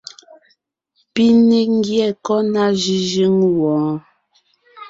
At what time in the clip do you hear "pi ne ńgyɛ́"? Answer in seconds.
1.13-2.09